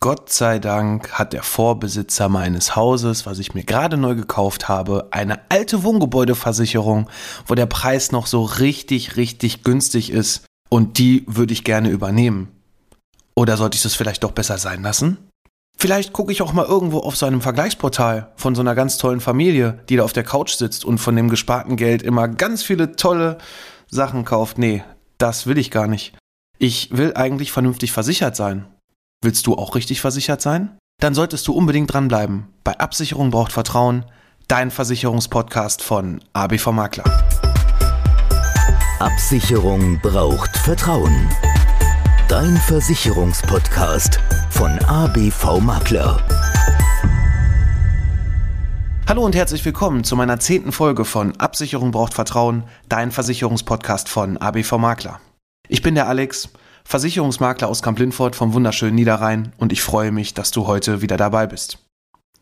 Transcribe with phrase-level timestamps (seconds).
[0.00, 5.08] Gott sei Dank hat der Vorbesitzer meines Hauses, was ich mir gerade neu gekauft habe,
[5.10, 7.10] eine alte Wohngebäudeversicherung,
[7.46, 10.44] wo der Preis noch so richtig, richtig günstig ist.
[10.70, 12.48] Und die würde ich gerne übernehmen.
[13.34, 15.16] Oder sollte ich es vielleicht doch besser sein lassen?
[15.76, 19.20] Vielleicht gucke ich auch mal irgendwo auf so einem Vergleichsportal von so einer ganz tollen
[19.20, 22.94] Familie, die da auf der Couch sitzt und von dem gesparten Geld immer ganz viele
[22.94, 23.38] tolle
[23.90, 24.58] Sachen kauft.
[24.58, 24.84] Nee,
[25.18, 26.14] das will ich gar nicht.
[26.58, 28.66] Ich will eigentlich vernünftig versichert sein.
[29.20, 30.78] Willst du auch richtig versichert sein?
[31.00, 32.46] Dann solltest du unbedingt dranbleiben.
[32.62, 34.04] Bei Absicherung braucht Vertrauen,
[34.46, 37.02] dein Versicherungspodcast von ABV Makler.
[39.00, 41.28] Absicherung braucht Vertrauen.
[42.28, 46.24] Dein Versicherungspodcast von ABV Makler.
[49.08, 54.36] Hallo und herzlich willkommen zu meiner zehnten Folge von Absicherung braucht Vertrauen, dein Versicherungspodcast von
[54.36, 55.20] ABV Makler.
[55.66, 56.50] Ich bin der Alex
[56.88, 61.46] Versicherungsmakler aus Kamp-Lindfort vom wunderschönen Niederrhein und ich freue mich, dass du heute wieder dabei
[61.46, 61.80] bist.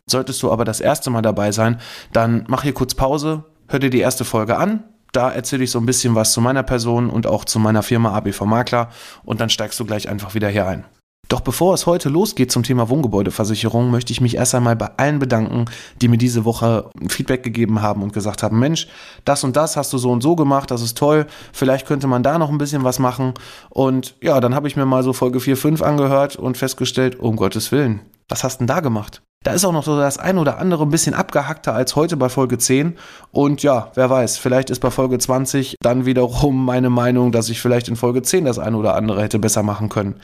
[0.09, 1.81] Solltest du aber das erste Mal dabei sein,
[2.13, 4.85] dann mach hier kurz Pause, hör dir die erste Folge an.
[5.11, 8.15] Da erzähle ich so ein bisschen was zu meiner Person und auch zu meiner Firma
[8.15, 8.87] ABV Makler
[9.25, 10.85] und dann steigst du gleich einfach wieder hier ein.
[11.27, 15.19] Doch bevor es heute losgeht zum Thema Wohngebäudeversicherung, möchte ich mich erst einmal bei allen
[15.19, 15.65] bedanken,
[16.01, 18.87] die mir diese Woche Feedback gegeben haben und gesagt haben, Mensch,
[19.25, 22.23] das und das hast du so und so gemacht, das ist toll, vielleicht könnte man
[22.23, 23.33] da noch ein bisschen was machen.
[23.69, 27.35] Und ja, dann habe ich mir mal so Folge 4, 5 angehört und festgestellt, um
[27.35, 29.21] Gottes Willen, was hast denn da gemacht?
[29.43, 32.27] Da ist auch noch so das ein oder andere ein bisschen abgehackter als heute bei
[32.27, 32.97] Folge 10.
[33.31, 37.61] Und ja, wer weiß, vielleicht ist bei Folge 20 dann wiederum meine Meinung, dass ich
[37.61, 40.15] vielleicht in Folge 10 das ein oder andere hätte besser machen können.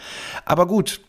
[0.46, 1.00] Aber gut,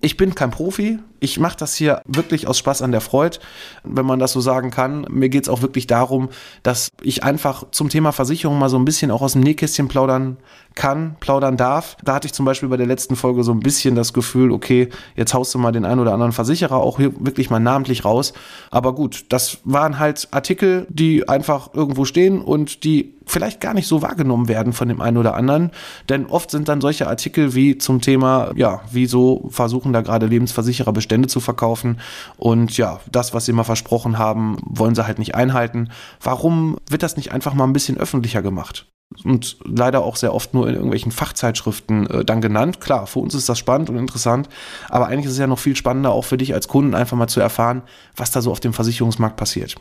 [0.00, 0.98] ich bin kein Profi.
[1.20, 3.38] Ich mache das hier wirklich aus Spaß an der Freude,
[3.84, 5.06] wenn man das so sagen kann.
[5.10, 6.28] Mir geht es auch wirklich darum,
[6.62, 10.36] dass ich einfach zum Thema Versicherung mal so ein bisschen auch aus dem Nähkästchen plaudern
[10.74, 11.96] kann, plaudern darf.
[12.04, 14.90] Da hatte ich zum Beispiel bei der letzten Folge so ein bisschen das Gefühl, okay,
[15.16, 18.32] jetzt haust du mal den einen oder anderen Versicherer auch hier wirklich mal namentlich raus.
[18.70, 23.88] Aber gut, das waren halt Artikel, die einfach irgendwo stehen und die vielleicht gar nicht
[23.88, 25.72] so wahrgenommen werden von dem einen oder anderen.
[26.08, 30.92] Denn oft sind dann solche Artikel wie zum Thema, ja, wieso versuchen da gerade Lebensversicherer
[31.16, 31.98] Bestände zu verkaufen
[32.36, 35.90] und ja, das, was sie mal versprochen haben, wollen sie halt nicht einhalten.
[36.22, 38.86] Warum wird das nicht einfach mal ein bisschen öffentlicher gemacht?
[39.22, 42.80] und leider auch sehr oft nur in irgendwelchen Fachzeitschriften äh, dann genannt.
[42.80, 44.48] Klar, für uns ist das spannend und interessant,
[44.88, 47.28] aber eigentlich ist es ja noch viel spannender, auch für dich als Kunden einfach mal
[47.28, 47.82] zu erfahren,
[48.16, 49.76] was da so auf dem Versicherungsmarkt passiert.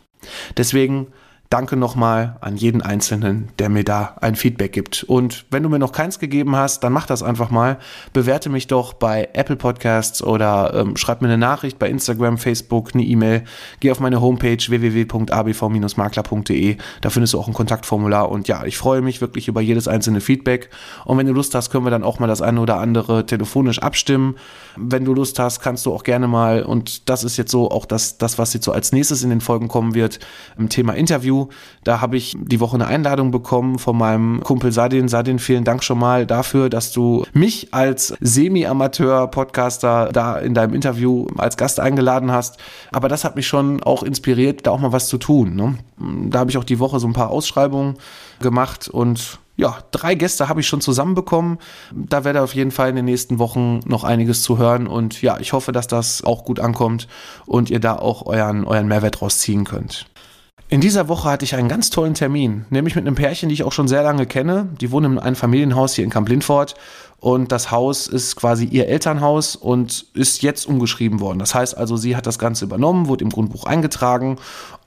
[0.57, 1.07] Deswegen
[1.51, 5.03] Danke nochmal an jeden Einzelnen, der mir da ein Feedback gibt.
[5.03, 7.77] Und wenn du mir noch keins gegeben hast, dann mach das einfach mal.
[8.13, 12.95] Bewerte mich doch bei Apple Podcasts oder ähm, schreib mir eine Nachricht bei Instagram, Facebook,
[12.95, 13.43] eine E-Mail.
[13.79, 16.77] Geh auf meine Homepage www.abv-makler.de.
[17.01, 18.31] Da findest du auch ein Kontaktformular.
[18.31, 20.71] Und ja, ich freue mich wirklich über jedes einzelne Feedback.
[21.05, 23.77] Und wenn du Lust hast, können wir dann auch mal das eine oder andere telefonisch
[23.79, 24.35] abstimmen.
[24.77, 27.85] Wenn du Lust hast, kannst du auch gerne mal, und das ist jetzt so auch
[27.85, 30.17] das, das was jetzt so als nächstes in den Folgen kommen wird,
[30.57, 31.34] im Thema Interview
[31.83, 35.07] da habe ich die Woche eine Einladung bekommen von meinem Kumpel Sadin.
[35.07, 41.27] Sadin, vielen Dank schon mal dafür, dass du mich als Semi-Amateur-Podcaster da in deinem Interview
[41.37, 42.57] als Gast eingeladen hast.
[42.91, 45.55] Aber das hat mich schon auch inspiriert, da auch mal was zu tun.
[45.55, 45.77] Ne?
[46.29, 47.95] Da habe ich auch die Woche so ein paar Ausschreibungen
[48.39, 51.59] gemacht und ja, drei Gäste habe ich schon zusammenbekommen.
[51.93, 54.87] Da werde auf jeden Fall in den nächsten Wochen noch einiges zu hören.
[54.87, 57.07] Und ja, ich hoffe, dass das auch gut ankommt
[57.45, 60.07] und ihr da auch euren, euren Mehrwert rausziehen könnt.
[60.67, 63.63] In dieser Woche hatte ich einen ganz tollen Termin, nämlich mit einem Pärchen, die ich
[63.63, 64.67] auch schon sehr lange kenne.
[64.81, 66.73] Die wohnen in einem Familienhaus hier in Kamp-Lindfort
[67.19, 71.37] und das Haus ist quasi ihr Elternhaus und ist jetzt umgeschrieben worden.
[71.37, 74.37] Das heißt also, sie hat das Ganze übernommen, wurde im Grundbuch eingetragen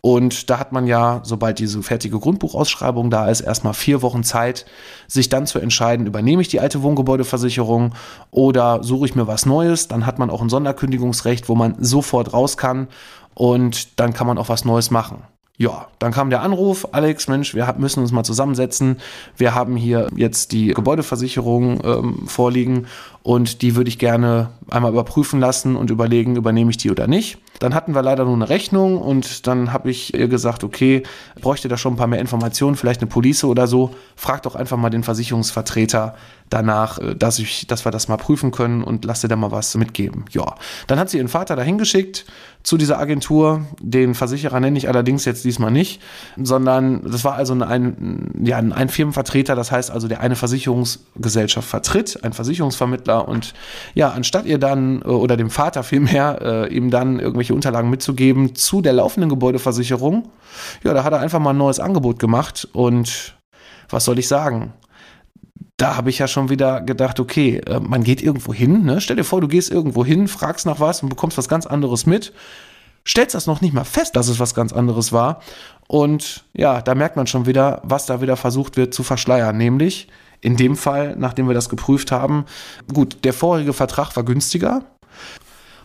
[0.01, 4.67] und da hat man ja, sobald diese fertige Grundbuchausschreibung da ist, erstmal vier Wochen Zeit,
[5.07, 7.95] sich dann zu entscheiden, übernehme ich die alte Wohngebäudeversicherung
[8.33, 9.87] oder suche ich mir was Neues.
[9.87, 12.89] Dann hat man auch ein Sonderkündigungsrecht, wo man sofort raus kann
[13.35, 15.23] und dann kann man auch was Neues machen.
[15.61, 18.99] Ja, dann kam der Anruf, Alex, Mensch, wir müssen uns mal zusammensetzen.
[19.37, 22.87] Wir haben hier jetzt die Gebäudeversicherung ähm, vorliegen
[23.25, 27.39] und die würde ich gerne einmal überprüfen lassen und überlegen, übernehme ich die oder nicht.
[27.59, 31.03] Dann hatten wir leider nur eine Rechnung und dann habe ich ihr gesagt, okay,
[31.41, 33.91] bräuchte da schon ein paar mehr Informationen, vielleicht eine Police oder so.
[34.15, 36.15] Frag doch einfach mal den Versicherungsvertreter
[36.51, 39.51] danach, äh, dass, ich, dass wir das mal prüfen können und lass dir da mal
[39.51, 40.27] was mitgeben.
[40.31, 40.55] Ja,
[40.87, 42.27] dann hat sie ihren Vater dahin geschickt
[42.69, 43.63] zu dieser Agentur.
[43.81, 46.03] Den Versicherer nenne ich allerdings jetzt diesmal nicht,
[46.37, 52.23] sondern das war also ein, ja, ein Firmenvertreter, das heißt also, der eine Versicherungsgesellschaft vertritt,
[52.25, 53.55] ein Versicherungsvermittler und
[53.95, 58.55] ja, anstatt ihr dann äh, oder dem Vater vielmehr äh, ihm dann irgendwelche Unterlagen mitzugeben
[58.55, 60.29] zu der laufenden Gebäudeversicherung,
[60.85, 63.35] ja, da hat er einfach mal ein neues Angebot gemacht und
[63.89, 64.75] was soll ich sagen?
[65.79, 69.01] Da habe ich ja schon wieder gedacht, okay, äh, man geht irgendwo hin, ne?
[69.01, 72.05] Stell dir vor, du gehst irgendwo hin, fragst nach was und bekommst was ganz anderes
[72.05, 72.33] mit,
[73.07, 75.41] stellst das noch nicht mal fest, dass es was ganz anderes war.
[75.87, 80.09] Und ja, da merkt man schon wieder, was da wieder versucht wird zu verschleiern, nämlich
[80.41, 82.45] in dem Fall, nachdem wir das geprüft haben,
[82.93, 84.85] gut, der vorherige Vertrag war günstiger,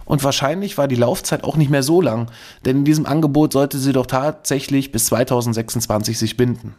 [0.06, 2.30] und wahrscheinlich war die Laufzeit auch nicht mehr so lang,
[2.66, 6.76] denn in diesem Angebot sollte sie doch tatsächlich bis 2026 sich binden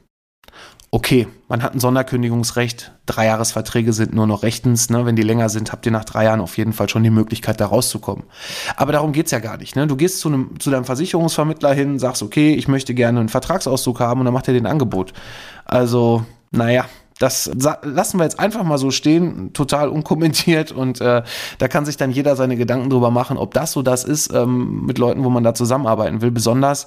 [0.94, 5.04] okay, man hat ein Sonderkündigungsrecht, Dreijahresverträge sind nur noch rechtens, ne?
[5.04, 7.60] wenn die länger sind, habt ihr nach drei Jahren auf jeden Fall schon die Möglichkeit,
[7.60, 8.22] da rauszukommen.
[8.76, 9.74] Aber darum geht's ja gar nicht.
[9.74, 9.88] Ne?
[9.88, 13.98] Du gehst zu, einem, zu deinem Versicherungsvermittler hin, sagst, okay, ich möchte gerne einen Vertragsauszug
[13.98, 15.12] haben und dann macht er den Angebot.
[15.64, 16.84] Also, naja,
[17.18, 17.50] das
[17.82, 21.24] lassen wir jetzt einfach mal so stehen, total unkommentiert und äh,
[21.58, 24.86] da kann sich dann jeder seine Gedanken drüber machen, ob das so das ist ähm,
[24.86, 26.30] mit Leuten, wo man da zusammenarbeiten will.
[26.30, 26.86] Besonders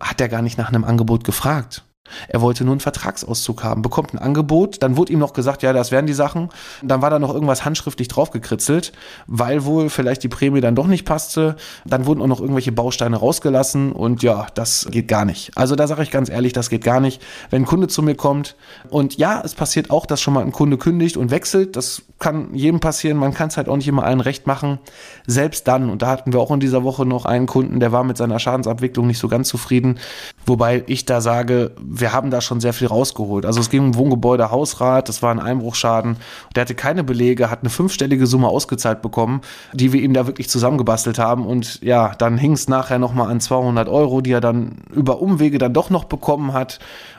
[0.00, 1.84] hat er gar nicht nach einem Angebot gefragt.
[2.28, 5.72] Er wollte nur einen Vertragsauszug haben, bekommt ein Angebot, dann wurde ihm noch gesagt, ja,
[5.72, 6.50] das wären die Sachen.
[6.82, 8.92] Dann war da noch irgendwas handschriftlich draufgekritzelt,
[9.26, 11.56] weil wohl vielleicht die Prämie dann doch nicht passte.
[11.84, 15.50] Dann wurden auch noch irgendwelche Bausteine rausgelassen und ja, das geht gar nicht.
[15.56, 17.22] Also da sage ich ganz ehrlich, das geht gar nicht.
[17.50, 18.56] Wenn ein Kunde zu mir kommt
[18.90, 22.54] und ja, es passiert auch, dass schon mal ein Kunde kündigt und wechselt, das kann
[22.54, 24.78] jedem passieren, man kann es halt auch nicht immer allen recht machen.
[25.26, 28.04] Selbst dann, und da hatten wir auch in dieser Woche noch einen Kunden, der war
[28.04, 29.98] mit seiner Schadensabwicklung nicht so ganz zufrieden,
[30.46, 33.46] wobei ich da sage, wir haben da schon sehr viel rausgeholt.
[33.46, 36.16] Also es ging um Wohngebäude, Hausrat, das war ein Einbruchschaden.
[36.54, 39.40] Der hatte keine Belege, hat eine fünfstellige Summe ausgezahlt bekommen,
[39.72, 41.46] die wir ihm da wirklich zusammengebastelt haben.
[41.46, 45.58] Und ja, dann hing es nachher nochmal an 200 Euro, die er dann über Umwege
[45.58, 46.78] dann doch noch bekommen hat.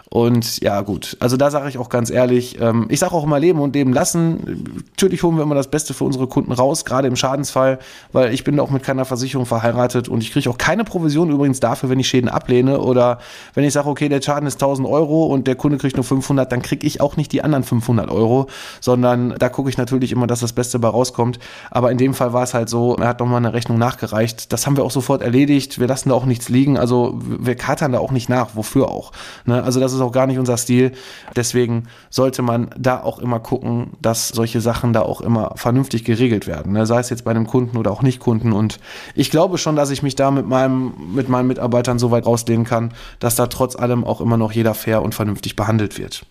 [0.10, 1.18] Und ja, gut.
[1.20, 3.92] Also da sage ich auch ganz ehrlich, ähm, ich sage auch immer leben und leben
[3.92, 4.64] lassen.
[4.92, 7.80] Natürlich holen wir immer das Beste für unsere Kunden raus, gerade im Schadensfall,
[8.14, 11.60] weil ich bin auch mit keiner Versicherung verheiratet und ich kriege auch keine Provision übrigens
[11.60, 13.20] dafür, wenn ich Schäden ablehne oder
[13.54, 16.50] wenn ich sage, okay, der Schaden ist 1000 Euro und der Kunde kriegt nur 500,
[16.52, 18.48] dann kriege ich auch nicht die anderen 500 Euro,
[18.80, 21.38] sondern da gucke ich natürlich immer, dass das Beste bei rauskommt.
[21.70, 24.54] Aber in dem Fall war es halt so, er hat nochmal eine Rechnung nachgereicht.
[24.54, 25.80] Das haben wir auch sofort erledigt.
[25.80, 26.78] Wir lassen da auch nichts liegen.
[26.78, 28.56] Also wir katern da auch nicht nach.
[28.56, 29.12] Wofür auch?
[29.46, 29.62] Ne?
[29.62, 30.92] Also das ist auch gar nicht unser Stil.
[31.36, 36.48] Deswegen sollte man da auch immer gucken, dass solche Sachen da auch immer vernünftig geregelt
[36.48, 36.74] werden.
[36.74, 36.86] Ne?
[36.86, 38.54] Sei es jetzt bei einem Kunden oder auch nicht Kunden.
[38.54, 38.80] Und
[39.16, 42.66] ich glaube schon, dass ich mich da mit meinem, mit meinen Mitarbeitern so weit rauslehnen
[42.66, 46.26] kann, dass da trotz allem auch immer noch jeder fair und vernünftig behandelt wird.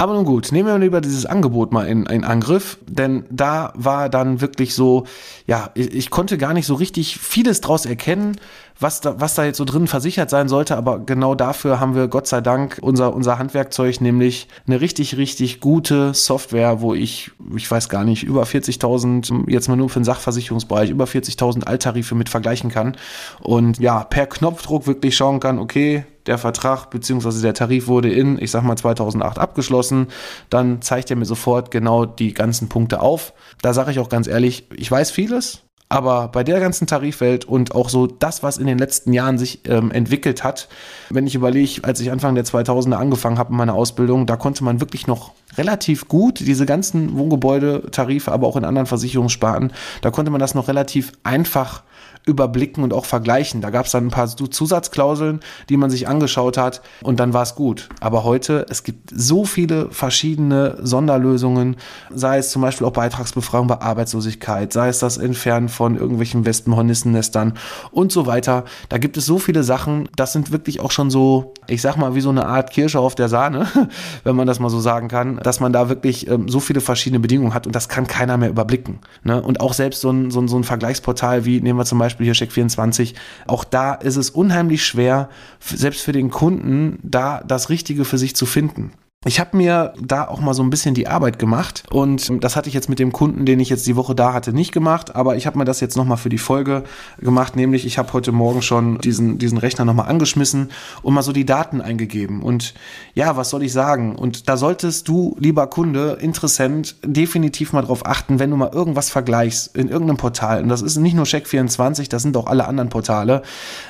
[0.00, 4.08] Aber nun gut, nehmen wir lieber dieses Angebot mal in, in Angriff, denn da war
[4.08, 5.04] dann wirklich so,
[5.46, 8.36] ja, ich, ich, konnte gar nicht so richtig vieles draus erkennen,
[8.78, 12.08] was da, was da jetzt so drin versichert sein sollte, aber genau dafür haben wir
[12.08, 17.70] Gott sei Dank unser, unser Handwerkzeug, nämlich eine richtig, richtig gute Software, wo ich, ich
[17.70, 22.30] weiß gar nicht, über 40.000, jetzt mal nur für den Sachversicherungsbereich, über 40.000 Alttarife mit
[22.30, 22.96] vergleichen kann
[23.40, 27.42] und ja, per Knopfdruck wirklich schauen kann, okay, der Vertrag bzw.
[27.42, 30.06] der Tarif wurde in, ich sag mal 2008 abgeschlossen,
[30.48, 33.34] dann zeigt er mir sofort genau die ganzen Punkte auf.
[33.60, 37.74] Da sage ich auch ganz ehrlich, ich weiß vieles, aber bei der ganzen Tarifwelt und
[37.74, 40.68] auch so das, was in den letzten Jahren sich ähm, entwickelt hat,
[41.10, 44.62] wenn ich überlege, als ich Anfang der 2000er angefangen habe in meiner Ausbildung, da konnte
[44.62, 50.30] man wirklich noch relativ gut diese ganzen Wohngebäude-Tarife, aber auch in anderen Versicherungssparten, da konnte
[50.30, 51.82] man das noch relativ einfach
[52.26, 53.60] überblicken und auch vergleichen.
[53.60, 57.42] Da gab es dann ein paar Zusatzklauseln, die man sich angeschaut hat und dann war
[57.42, 57.88] es gut.
[58.00, 61.76] Aber heute, es gibt so viele verschiedene Sonderlösungen,
[62.10, 67.54] sei es zum Beispiel auch Beitragsbefragung bei Arbeitslosigkeit, sei es das Entfernen von irgendwelchen Wespenhornissennestern
[67.90, 68.64] und so weiter.
[68.88, 72.14] Da gibt es so viele Sachen, das sind wirklich auch schon so, ich sag mal,
[72.14, 73.66] wie so eine Art Kirsche auf der Sahne,
[74.24, 77.20] wenn man das mal so sagen kann, dass man da wirklich ähm, so viele verschiedene
[77.20, 78.98] Bedingungen hat und das kann keiner mehr überblicken.
[79.24, 79.42] Ne?
[79.42, 82.09] Und auch selbst so ein, so, ein, so ein Vergleichsportal wie, nehmen wir zum Beispiel
[82.10, 83.14] Beispiel hier Check24,
[83.46, 85.28] auch da ist es unheimlich schwer,
[85.60, 88.92] selbst für den Kunden, da das Richtige für sich zu finden.
[89.26, 92.70] Ich habe mir da auch mal so ein bisschen die Arbeit gemacht und das hatte
[92.70, 95.36] ich jetzt mit dem Kunden, den ich jetzt die Woche da hatte, nicht gemacht, aber
[95.36, 96.84] ich habe mir das jetzt nochmal für die Folge
[97.18, 100.70] gemacht, nämlich ich habe heute Morgen schon diesen, diesen Rechner nochmal angeschmissen
[101.02, 102.72] und mal so die Daten eingegeben und
[103.12, 104.16] ja, was soll ich sagen?
[104.16, 109.10] Und da solltest du, lieber Kunde, Interessent, definitiv mal drauf achten, wenn du mal irgendwas
[109.10, 112.88] vergleichst in irgendeinem Portal und das ist nicht nur Check24, das sind auch alle anderen
[112.88, 113.42] Portale.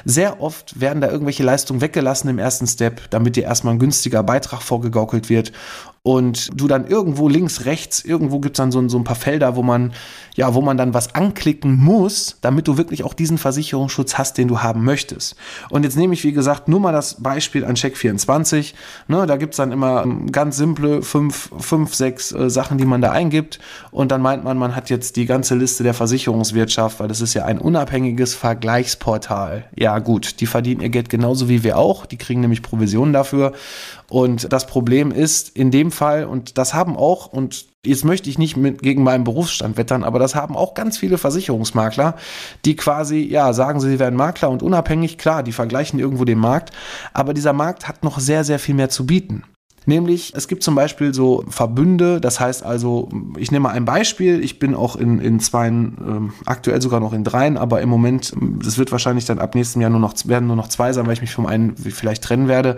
[0.05, 4.25] Sehr oft werden da irgendwelche Leistungen weggelassen im ersten Step, damit dir erstmal ein günstiger
[4.25, 5.53] Beitrag vorgegaukelt entwickelt wird
[6.03, 9.55] und du dann irgendwo links, rechts, irgendwo gibt es dann so, so ein paar Felder,
[9.55, 9.93] wo man,
[10.35, 14.49] ja, wo man dann was anklicken muss, damit du wirklich auch diesen Versicherungsschutz hast, den
[14.49, 15.37] du haben möchtest.
[15.69, 18.73] Und jetzt nehme ich, wie gesagt, nur mal das Beispiel an Check24.
[19.09, 23.03] Ne, da gibt es dann immer ganz simple fünf, fünf sechs äh, Sachen, die man
[23.03, 23.59] da eingibt.
[23.91, 27.35] Und dann meint man, man hat jetzt die ganze Liste der Versicherungswirtschaft, weil das ist
[27.35, 29.67] ja ein unabhängiges Vergleichsportal.
[29.77, 32.07] Ja, gut, die verdienen ihr Geld genauso wie wir auch.
[32.07, 33.53] Die kriegen nämlich Provisionen dafür.
[34.09, 38.39] Und das Problem ist, in dem Fall, und das haben auch, und jetzt möchte ich
[38.39, 42.17] nicht mit, gegen meinen Berufsstand wettern, aber das haben auch ganz viele Versicherungsmakler,
[42.65, 46.71] die quasi, ja, sagen sie, wären Makler und unabhängig, klar, die vergleichen irgendwo den Markt,
[47.13, 49.45] aber dieser Markt hat noch sehr, sehr viel mehr zu bieten.
[49.87, 53.09] Nämlich, es gibt zum Beispiel so Verbünde, das heißt also,
[53.39, 57.15] ich nehme mal ein Beispiel, ich bin auch in, in zwei, ähm, aktuell sogar noch
[57.15, 58.33] in dreien, aber im Moment,
[58.67, 61.15] es wird wahrscheinlich dann ab nächstem Jahr nur noch, werden nur noch zwei sein, weil
[61.15, 62.77] ich mich vom einen vielleicht trennen werde.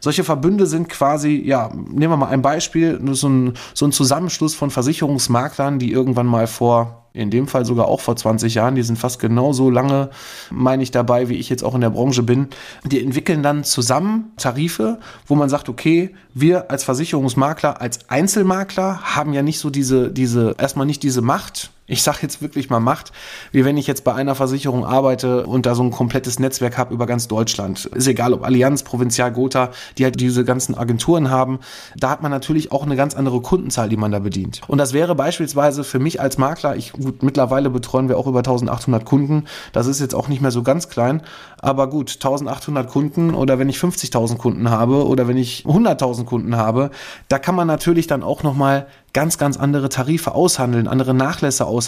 [0.00, 4.54] Solche Verbünde sind quasi, ja, nehmen wir mal ein Beispiel, so ein, so ein Zusammenschluss
[4.54, 8.82] von Versicherungsmaklern, die irgendwann mal vor in dem Fall sogar auch vor 20 Jahren, die
[8.82, 10.10] sind fast genauso lange,
[10.50, 12.48] meine ich, dabei, wie ich jetzt auch in der Branche bin.
[12.84, 19.32] Die entwickeln dann zusammen Tarife, wo man sagt, okay, wir als Versicherungsmakler, als Einzelmakler haben
[19.32, 23.12] ja nicht so diese, diese, erstmal nicht diese Macht, ich sage jetzt wirklich mal Macht,
[23.52, 26.94] wie wenn ich jetzt bei einer Versicherung arbeite und da so ein komplettes Netzwerk habe
[26.94, 27.84] über ganz Deutschland.
[27.84, 31.60] Ist egal, ob Allianz, Provinzial, Gotha, die halt diese ganzen Agenturen haben.
[31.94, 34.62] Da hat man natürlich auch eine ganz andere Kundenzahl, die man da bedient.
[34.68, 38.38] Und das wäre beispielsweise für mich als Makler, ich, gut, mittlerweile betreuen wir auch über
[38.38, 39.44] 1800 Kunden.
[39.74, 41.22] Das ist jetzt auch nicht mehr so ganz klein.
[41.58, 46.56] Aber gut, 1800 Kunden oder wenn ich 50.000 Kunden habe oder wenn ich 100.000 Kunden
[46.56, 46.90] habe,
[47.28, 51.81] da kann man natürlich dann auch nochmal ganz, ganz andere Tarife aushandeln, andere Nachlässe aushandeln.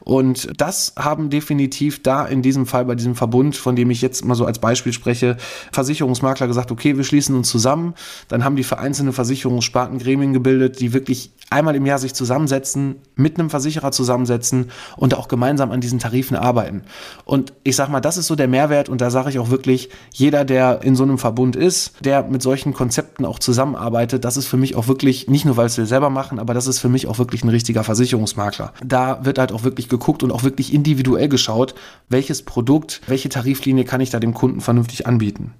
[0.00, 4.24] Und das haben definitiv da in diesem Fall bei diesem Verbund, von dem ich jetzt
[4.24, 5.36] mal so als Beispiel spreche,
[5.72, 7.94] Versicherungsmakler gesagt, okay, wir schließen uns zusammen.
[8.28, 12.96] Dann haben die für einzelne Versicherungssparten Gremien gebildet, die wirklich einmal im Jahr sich zusammensetzen,
[13.14, 16.82] mit einem Versicherer zusammensetzen und auch gemeinsam an diesen Tarifen arbeiten.
[17.24, 19.90] Und ich sag mal, das ist so der Mehrwert und da sage ich auch wirklich,
[20.12, 24.46] jeder, der in so einem Verbund ist, der mit solchen Konzepten auch zusammenarbeitet, das ist
[24.46, 26.88] für mich auch wirklich, nicht nur weil es wir selber machen, aber das ist für
[26.88, 28.72] mich auch wirklich ein richtiger Versicherungsmakler.
[28.84, 31.74] Da wird halt auch wirklich geguckt und auch wirklich individuell geschaut,
[32.08, 35.52] welches Produkt, welche Tariflinie kann ich da dem Kunden vernünftig anbieten.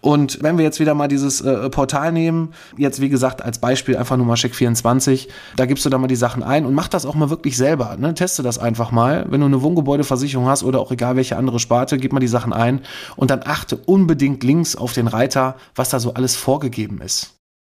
[0.00, 3.96] Und wenn wir jetzt wieder mal dieses äh, Portal nehmen, jetzt wie gesagt als Beispiel
[3.96, 7.06] einfach nur mal Check24, da gibst du da mal die Sachen ein und mach das
[7.06, 7.96] auch mal wirklich selber.
[7.96, 8.14] Ne?
[8.14, 9.26] Teste das einfach mal.
[9.30, 12.52] Wenn du eine Wohngebäudeversicherung hast oder auch egal welche andere Sparte, gib mal die Sachen
[12.52, 12.80] ein
[13.16, 17.35] und dann achte unbedingt links auf den Reiter, was da so alles vorgegeben ist.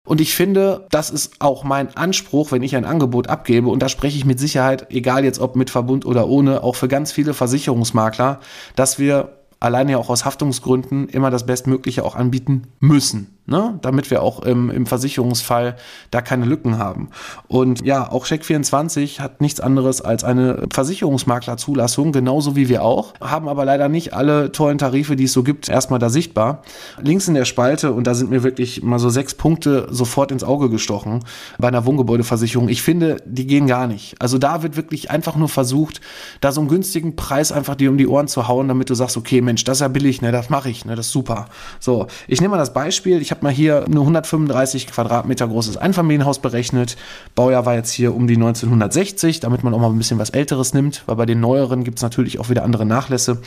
[0.08, 3.68] Und ich finde, das ist auch mein Anspruch, wenn ich ein Angebot abgebe.
[3.68, 6.88] Und da spreche ich mit Sicherheit, egal jetzt ob mit Verbund oder ohne, auch für
[6.88, 8.40] ganz viele Versicherungsmakler,
[8.78, 13.80] dass wir alleine ja auch aus Haftungsgründen immer das Bestmögliche auch anbieten müssen ne?
[13.82, 15.76] damit wir auch im, im Versicherungsfall
[16.12, 17.10] da keine Lücken haben.
[17.48, 23.48] Und ja, auch Check24 hat nichts anderes als eine Versicherungsmaklerzulassung, genauso wie wir auch, haben
[23.48, 26.62] aber leider nicht alle tollen Tarife, die es so gibt, erstmal da sichtbar.
[27.02, 30.44] Links in der Spalte, und da sind mir wirklich mal so sechs Punkte sofort ins
[30.44, 31.24] Auge gestochen
[31.58, 32.70] bei einer Wohngebäudeversicherung.
[32.70, 34.22] Ich finde, die gehen gar nicht.
[34.22, 36.02] Also da wird wirklich einfach nur versucht,
[36.42, 39.18] da so einen günstigen Preis einfach dir um die Ohren zu hauen, damit du sagst,
[39.18, 41.48] okay, Mensch, das ist ja billig, ne, das mache ich, ne, das ist super.
[41.80, 46.40] So, ich nehme mal das Beispiel, ich habe mal hier ein 135 Quadratmeter großes Einfamilienhaus
[46.40, 46.98] berechnet.
[47.36, 50.74] Baujahr war jetzt hier um die 1960, damit man auch mal ein bisschen was Älteres
[50.74, 53.42] nimmt, weil bei den neueren gibt es natürlich auch wieder andere Nachlässe.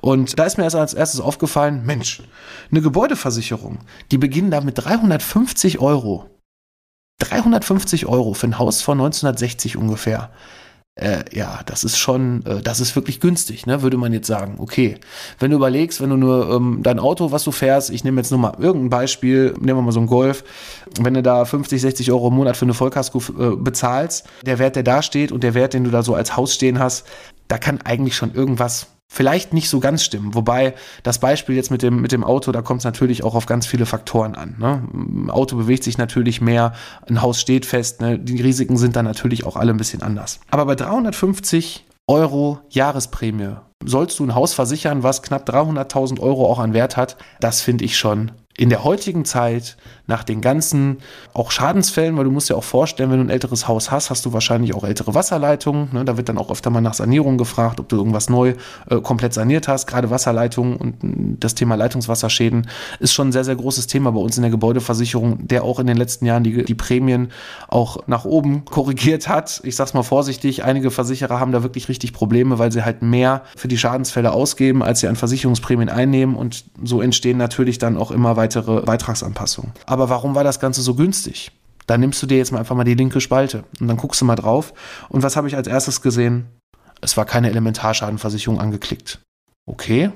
[0.00, 2.22] Und da ist mir erst als erstes aufgefallen, Mensch,
[2.70, 3.78] eine Gebäudeversicherung,
[4.10, 6.30] die beginnen da mit 350 Euro.
[7.20, 10.30] 350 Euro für ein Haus von 1960 ungefähr
[10.96, 14.54] äh, ja, das ist schon, äh, das ist wirklich günstig, ne, würde man jetzt sagen.
[14.58, 14.96] Okay,
[15.40, 18.30] wenn du überlegst, wenn du nur ähm, dein Auto, was du fährst, ich nehme jetzt
[18.30, 20.44] nur mal irgendein Beispiel, nehmen wir mal so einen Golf,
[21.00, 24.76] wenn du da 50, 60 Euro im Monat für eine Vollkasko äh, bezahlst, der Wert,
[24.76, 27.06] der da steht und der Wert, den du da so als Haus stehen hast,
[27.48, 30.34] da kann eigentlich schon irgendwas vielleicht nicht so ganz stimmen.
[30.34, 33.46] Wobei das Beispiel jetzt mit dem, mit dem Auto, da kommt es natürlich auch auf
[33.46, 34.56] ganz viele Faktoren an.
[34.58, 34.82] Ne?
[34.92, 36.72] Ein Auto bewegt sich natürlich mehr,
[37.08, 38.18] ein Haus steht fest, ne?
[38.18, 40.40] die Risiken sind dann natürlich auch alle ein bisschen anders.
[40.50, 46.58] Aber bei 350 Euro Jahresprämie sollst du ein Haus versichern, was knapp 300.000 Euro auch
[46.58, 47.16] an Wert hat.
[47.40, 50.98] Das finde ich schon in der heutigen Zeit, nach den ganzen
[51.32, 54.26] auch Schadensfällen, weil du musst dir auch vorstellen, wenn du ein älteres Haus hast, hast
[54.26, 55.88] du wahrscheinlich auch ältere Wasserleitungen.
[55.92, 56.04] Ne?
[56.04, 58.54] Da wird dann auch öfter mal nach Sanierung gefragt, ob du irgendwas neu
[58.90, 59.86] äh, komplett saniert hast.
[59.86, 62.68] Gerade Wasserleitungen und mm, das Thema Leitungswasserschäden
[63.00, 65.86] ist schon ein sehr, sehr großes Thema bei uns in der Gebäudeversicherung, der auch in
[65.86, 67.32] den letzten Jahren die, die Prämien
[67.68, 69.62] auch nach oben korrigiert hat.
[69.64, 73.42] Ich sag's mal vorsichtig, einige Versicherer haben da wirklich richtig Probleme, weil sie halt mehr
[73.56, 78.10] für die Schadensfälle ausgeben, als sie an Versicherungsprämien einnehmen und so entstehen natürlich dann auch
[78.10, 79.72] immer weiter weitere Beitragsanpassungen.
[79.86, 81.50] Aber warum war das Ganze so günstig?
[81.86, 84.24] Da nimmst du dir jetzt mal einfach mal die linke Spalte und dann guckst du
[84.24, 84.74] mal drauf.
[85.08, 86.46] Und was habe ich als erstes gesehen?
[87.00, 89.20] Es war keine Elementarschadenversicherung angeklickt.
[89.66, 90.10] Okay,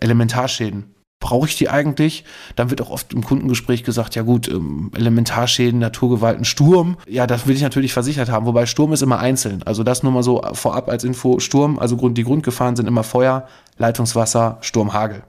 [0.00, 0.94] Elementarschäden.
[1.20, 2.24] Brauche ich die eigentlich?
[2.54, 6.96] Dann wird auch oft im Kundengespräch gesagt, ja gut, ähm, Elementarschäden, Naturgewalten, Sturm.
[7.08, 8.46] Ja, das will ich natürlich versichert haben.
[8.46, 9.62] Wobei Sturm ist immer einzeln.
[9.64, 11.38] Also das nur mal so vorab als Info.
[11.40, 15.22] Sturm, also die Grundgefahren sind immer Feuer, Leitungswasser, Sturm, Hagel.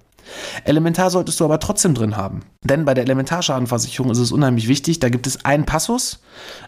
[0.63, 2.41] Elementar solltest du aber trotzdem drin haben.
[2.63, 6.20] Denn bei der Elementarschadenversicherung ist es unheimlich wichtig, da gibt es einen Passus,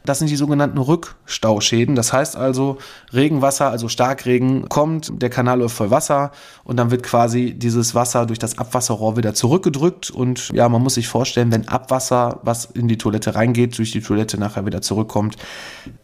[0.05, 1.95] das sind die sogenannten Rückstauschäden.
[1.95, 2.77] Das heißt also,
[3.13, 6.31] Regenwasser, also Starkregen kommt, der Kanal läuft voll Wasser
[6.63, 10.93] und dann wird quasi dieses Wasser durch das Abwasserrohr wieder zurückgedrückt und ja, man muss
[10.93, 15.35] sich vorstellen, wenn Abwasser, was in die Toilette reingeht, durch die Toilette nachher wieder zurückkommt,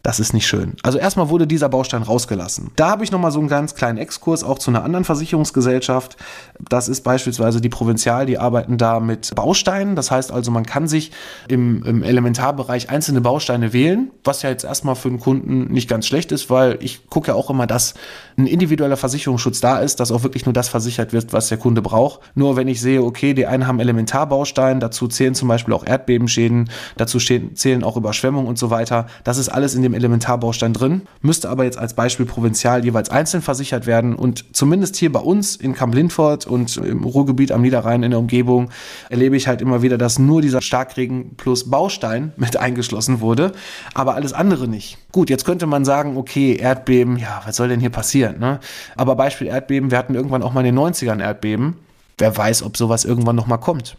[0.01, 0.74] das ist nicht schön.
[0.81, 2.72] Also erstmal wurde dieser Baustein rausgelassen.
[2.75, 6.17] Da habe ich nochmal so einen ganz kleinen Exkurs auch zu einer anderen Versicherungsgesellschaft.
[6.60, 9.95] Das ist beispielsweise die Provinzial, die arbeiten da mit Bausteinen.
[9.95, 11.12] Das heißt also, man kann sich
[11.47, 16.07] im, im Elementarbereich einzelne Bausteine wählen, was ja jetzt erstmal für einen Kunden nicht ganz
[16.07, 17.93] schlecht ist, weil ich gucke ja auch immer, dass
[18.38, 21.81] ein individueller Versicherungsschutz da ist, dass auch wirklich nur das versichert wird, was der Kunde
[21.81, 22.21] braucht.
[22.35, 26.69] Nur wenn ich sehe, okay, die einen haben Elementarbaustein, dazu zählen zum Beispiel auch Erdbebenschäden,
[26.97, 29.07] dazu zählen auch Überschwemmungen und so weiter.
[29.23, 33.41] Das ist alles in dem Elementarbaustein drin, müsste aber jetzt als Beispiel provinzial jeweils einzeln
[33.41, 38.11] versichert werden und zumindest hier bei uns in Kamp-Lindfort und im Ruhrgebiet am Niederrhein in
[38.11, 38.69] der Umgebung
[39.09, 43.51] erlebe ich halt immer wieder, dass nur dieser Starkregen plus Baustein mit eingeschlossen wurde,
[43.93, 44.97] aber alles andere nicht.
[45.11, 48.39] Gut, jetzt könnte man sagen, okay, Erdbeben, ja, was soll denn hier passieren?
[48.39, 48.59] Ne?
[48.95, 51.75] Aber Beispiel Erdbeben, wir hatten irgendwann auch mal in den 90ern Erdbeben.
[52.17, 53.97] Wer weiß, ob sowas irgendwann nochmal kommt.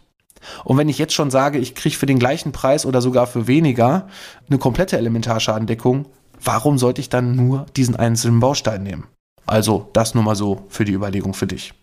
[0.63, 3.47] Und wenn ich jetzt schon sage, ich kriege für den gleichen Preis oder sogar für
[3.47, 4.07] weniger
[4.49, 6.05] eine komplette Elementarschadendeckung,
[6.43, 9.05] warum sollte ich dann nur diesen einzelnen Baustein nehmen?
[9.45, 11.73] Also das nur mal so für die Überlegung für dich.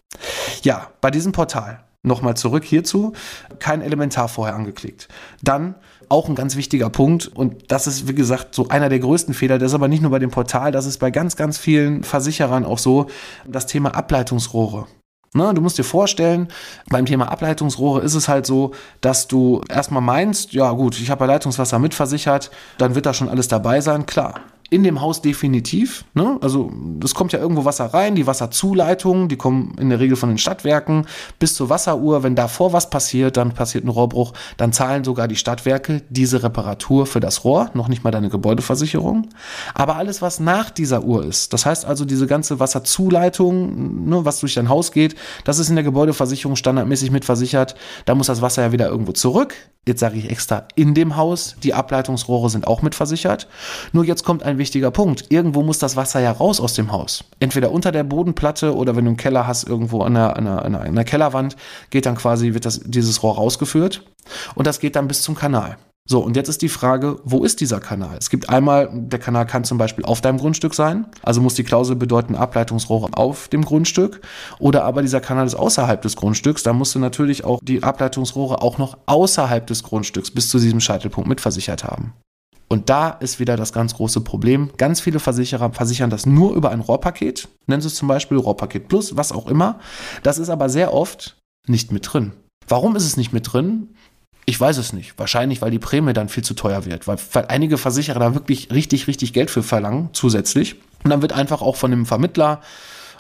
[0.62, 3.12] Ja, bei diesem Portal nochmal zurück hierzu,
[3.58, 5.08] kein Elementar vorher angeklickt.
[5.42, 5.76] Dann
[6.08, 9.58] auch ein ganz wichtiger Punkt und das ist, wie gesagt, so einer der größten Fehler.
[9.58, 12.64] Das ist aber nicht nur bei dem Portal, das ist bei ganz, ganz vielen Versicherern
[12.64, 13.06] auch so,
[13.46, 14.86] das Thema Ableitungsrohre.
[15.34, 16.48] Ne, du musst dir vorstellen,
[16.90, 21.24] beim Thema Ableitungsrohre ist es halt so, dass du erstmal meinst, ja gut, ich habe
[21.24, 24.04] Leitungswasser mitversichert, dann wird da schon alles dabei sein.
[24.04, 24.40] Klar,
[24.72, 26.06] in dem Haus definitiv.
[26.14, 26.38] Ne?
[26.40, 26.72] Also
[27.04, 30.38] es kommt ja irgendwo Wasser rein, die Wasserzuleitungen, die kommen in der Regel von den
[30.38, 31.06] Stadtwerken
[31.38, 32.22] bis zur Wasseruhr.
[32.22, 37.04] Wenn davor was passiert, dann passiert ein Rohrbruch, dann zahlen sogar die Stadtwerke diese Reparatur
[37.04, 39.28] für das Rohr, noch nicht mal deine Gebäudeversicherung.
[39.74, 44.40] Aber alles, was nach dieser Uhr ist, das heißt also diese ganze Wasserzuleitung, ne, was
[44.40, 47.74] durch dein Haus geht, das ist in der Gebäudeversicherung standardmäßig mitversichert.
[48.06, 49.54] Da muss das Wasser ja wieder irgendwo zurück.
[49.84, 51.56] Jetzt sage ich extra in dem Haus.
[51.60, 53.48] Die Ableitungsrohre sind auch mitversichert.
[53.92, 55.26] Nur jetzt kommt ein wichtiger Punkt.
[55.28, 57.24] Irgendwo muss das Wasser ja raus aus dem Haus.
[57.40, 60.64] Entweder unter der Bodenplatte oder wenn du einen Keller hast, irgendwo an der, an der,
[60.64, 61.56] an der Kellerwand,
[61.90, 64.04] geht dann quasi, wird das, dieses Rohr rausgeführt.
[64.54, 65.76] Und das geht dann bis zum Kanal.
[66.04, 68.16] So, und jetzt ist die Frage, wo ist dieser Kanal?
[68.18, 71.62] Es gibt einmal, der Kanal kann zum Beispiel auf deinem Grundstück sein, also muss die
[71.62, 74.20] Klausel bedeuten Ableitungsrohre auf dem Grundstück,
[74.58, 78.62] oder aber dieser Kanal ist außerhalb des Grundstücks, da musst du natürlich auch die Ableitungsrohre
[78.62, 82.14] auch noch außerhalb des Grundstücks bis zu diesem Scheitelpunkt mitversichert haben.
[82.72, 84.70] Und da ist wieder das ganz große Problem.
[84.78, 88.88] Ganz viele Versicherer versichern das nur über ein Rohrpaket, nennen sie es zum Beispiel Rohrpaket
[88.88, 89.78] Plus, was auch immer.
[90.22, 92.32] Das ist aber sehr oft nicht mit drin.
[92.66, 93.90] Warum ist es nicht mit drin?
[94.46, 95.18] Ich weiß es nicht.
[95.18, 98.72] Wahrscheinlich, weil die Prämie dann viel zu teuer wird, weil, weil einige Versicherer da wirklich
[98.72, 100.76] richtig, richtig Geld für verlangen, zusätzlich.
[101.04, 102.62] Und dann wird einfach auch von dem Vermittler,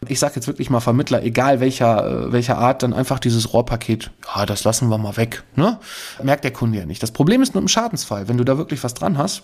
[0.08, 4.10] ich sage jetzt wirklich mal Vermittler, egal welcher, äh, welcher Art, dann einfach dieses Rohrpaket,
[4.34, 5.44] ja, das lassen wir mal weg.
[5.56, 5.78] Ne?
[6.22, 7.02] Merkt der Kunde ja nicht.
[7.02, 9.42] Das Problem ist nur im Schadensfall, wenn du da wirklich was dran hast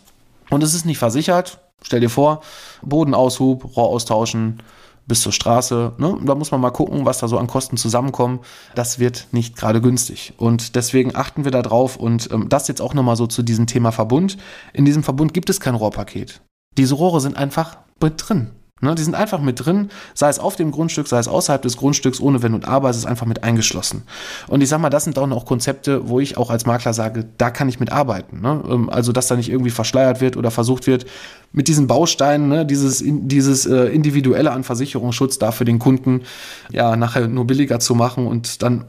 [0.50, 2.42] und es ist nicht versichert, stell dir vor,
[2.82, 4.62] Bodenaushub, Rohr austauschen,
[5.08, 5.92] bis zur Straße.
[5.96, 6.18] Ne?
[6.24, 8.40] Da muss man mal gucken, was da so an Kosten zusammenkommen.
[8.74, 10.34] Das wird nicht gerade günstig.
[10.36, 11.96] Und deswegen achten wir da drauf.
[11.96, 14.36] Und ähm, das jetzt auch nochmal so zu diesem Thema Verbund.
[14.74, 16.42] In diesem Verbund gibt es kein Rohrpaket.
[16.76, 18.50] Diese Rohre sind einfach mit drin.
[18.80, 21.76] Ne, die sind einfach mit drin, sei es auf dem Grundstück, sei es außerhalb des
[21.76, 24.02] Grundstücks, ohne Wenn und Aber, es ist einfach mit eingeschlossen.
[24.46, 27.26] Und ich sag mal, das sind auch noch Konzepte, wo ich auch als Makler sage,
[27.38, 28.40] da kann ich mit arbeiten.
[28.40, 28.62] Ne?
[28.68, 31.06] Ähm, also, dass da nicht irgendwie verschleiert wird oder versucht wird,
[31.52, 36.22] mit diesen Bausteinen, ne, dieses, dieses äh, Individuelle an Versicherungsschutz da für den Kunden
[36.70, 38.84] ja nachher nur billiger zu machen und dann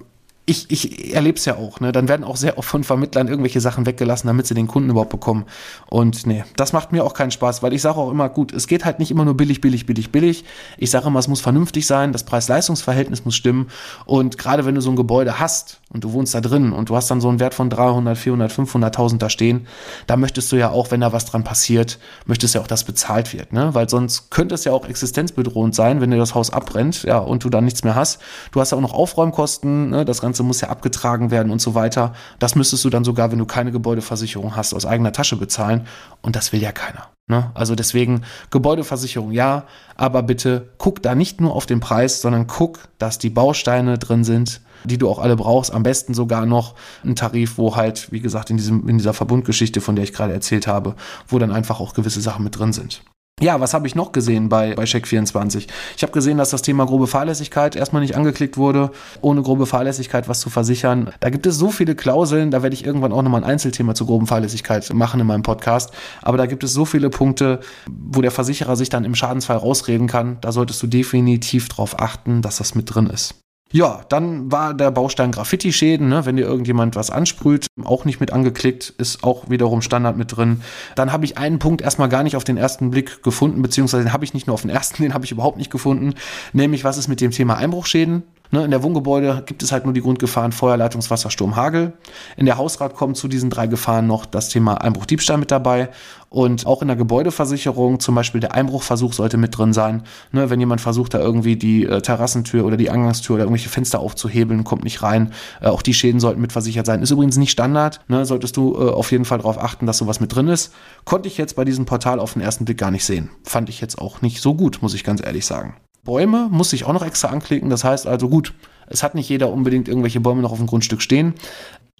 [0.49, 1.91] ich, ich erlebe es ja auch, ne?
[1.91, 5.11] Dann werden auch sehr oft von Vermittlern irgendwelche Sachen weggelassen, damit sie den Kunden überhaupt
[5.11, 5.45] bekommen.
[5.87, 8.67] Und nee, das macht mir auch keinen Spaß, weil ich sage auch immer, gut, es
[8.67, 10.43] geht halt nicht immer nur billig, billig, billig, billig.
[10.77, 13.67] Ich sage immer, es muss vernünftig sein, das Preis-Leistungs-Verhältnis muss stimmen.
[14.05, 16.95] Und gerade wenn du so ein Gebäude hast und du wohnst da drin und du
[16.95, 19.67] hast dann so einen Wert von 300, 400, 500.000 da stehen,
[20.07, 23.33] da möchtest du ja auch, wenn da was dran passiert, möchtest ja auch, dass bezahlt
[23.33, 23.73] wird, ne?
[23.73, 27.43] Weil sonst könnte es ja auch existenzbedrohend sein, wenn dir das Haus abbrennt, ja, und
[27.43, 28.21] du dann nichts mehr hast.
[28.51, 30.05] Du hast ja auch noch Aufräumkosten, ne?
[30.05, 32.13] Das Ganze muss ja abgetragen werden und so weiter.
[32.39, 35.87] Das müsstest du dann sogar, wenn du keine Gebäudeversicherung hast, aus eigener Tasche bezahlen.
[36.21, 37.09] Und das will ja keiner.
[37.29, 37.51] Ne?
[37.53, 39.65] Also deswegen Gebäudeversicherung ja,
[39.95, 44.23] aber bitte guck da nicht nur auf den Preis, sondern guck, dass die Bausteine drin
[44.23, 45.71] sind, die du auch alle brauchst.
[45.71, 46.73] Am besten sogar noch
[47.05, 50.33] ein Tarif, wo halt, wie gesagt, in, diesem, in dieser Verbundgeschichte, von der ich gerade
[50.33, 50.95] erzählt habe,
[51.27, 53.03] wo dann einfach auch gewisse Sachen mit drin sind.
[53.41, 55.67] Ja, was habe ich noch gesehen bei, bei Check24?
[55.95, 60.27] Ich habe gesehen, dass das Thema grobe Fahrlässigkeit erstmal nicht angeklickt wurde, ohne grobe Fahrlässigkeit
[60.27, 61.11] was zu versichern.
[61.21, 64.07] Da gibt es so viele Klauseln, da werde ich irgendwann auch nochmal ein Einzelthema zur
[64.07, 65.91] groben Fahrlässigkeit machen in meinem Podcast.
[66.21, 70.07] Aber da gibt es so viele Punkte, wo der Versicherer sich dann im Schadensfall rausreden
[70.07, 70.37] kann.
[70.41, 73.35] Da solltest du definitiv darauf achten, dass das mit drin ist.
[73.71, 76.25] Ja, dann war der Baustein Graffiti-Schäden, ne?
[76.25, 80.61] wenn dir irgendjemand was ansprüht, auch nicht mit angeklickt, ist auch wiederum Standard mit drin.
[80.95, 84.13] Dann habe ich einen Punkt erstmal gar nicht auf den ersten Blick gefunden, beziehungsweise den
[84.13, 86.15] habe ich nicht nur auf den ersten, den habe ich überhaupt nicht gefunden,
[86.51, 88.23] nämlich was ist mit dem Thema Einbruchschäden?
[88.51, 91.93] Ne, in der Wohngebäude gibt es halt nur die Grundgefahren Feuer, Leitungswasser, Sturm, Hagel.
[92.35, 95.89] In der Hausrat kommt zu diesen drei Gefahren noch das Thema Einbruch, Diebstahl mit dabei.
[96.29, 100.03] Und auch in der Gebäudeversicherung, zum Beispiel der Einbruchversuch sollte mit drin sein.
[100.31, 103.99] Ne, wenn jemand versucht, da irgendwie die äh, Terrassentür oder die Eingangstür oder irgendwelche Fenster
[103.99, 105.31] aufzuhebeln, kommt nicht rein.
[105.61, 107.03] Äh, auch die Schäden sollten mit versichert sein.
[107.03, 108.01] Ist übrigens nicht Standard.
[108.07, 110.73] Ne, solltest du äh, auf jeden Fall darauf achten, dass sowas mit drin ist.
[111.05, 113.29] Konnte ich jetzt bei diesem Portal auf den ersten Blick gar nicht sehen.
[113.43, 115.75] Fand ich jetzt auch nicht so gut, muss ich ganz ehrlich sagen.
[116.03, 117.69] Bäume muss ich auch noch extra anklicken.
[117.69, 118.53] Das heißt also gut,
[118.87, 121.35] es hat nicht jeder unbedingt irgendwelche Bäume noch auf dem Grundstück stehen.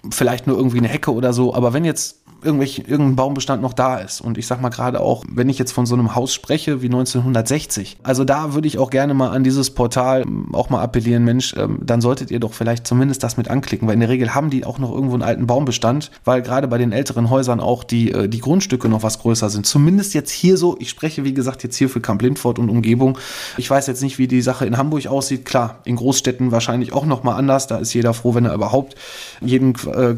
[0.10, 1.54] Vielleicht nur irgendwie eine Hecke oder so.
[1.54, 4.22] Aber wenn jetzt irgendwelche, irgendein Baumbestand noch da ist.
[4.22, 6.88] Und ich sag mal gerade auch, wenn ich jetzt von so einem Haus spreche wie
[6.88, 11.24] 1960, also da würde ich auch gerne mal an dieses Portal ähm, auch mal appellieren,
[11.24, 14.34] Mensch, ähm, dann solltet ihr doch vielleicht zumindest das mit anklicken, weil in der Regel
[14.36, 17.84] haben die auch noch irgendwo einen alten Baumbestand, weil gerade bei den älteren Häusern auch
[17.84, 19.66] die, äh, die Grundstücke noch was größer sind.
[19.66, 23.18] Zumindest jetzt hier so, ich spreche wie gesagt jetzt hier für Kamp Lindfort und Umgebung.
[23.58, 25.46] Ich weiß jetzt nicht, wie die Sache in Hamburg aussieht.
[25.46, 27.68] Klar, in Großstädten wahrscheinlich auch noch mal anders.
[27.68, 28.96] Da ist jeder froh, wenn er überhaupt
[29.42, 30.16] jeden, äh,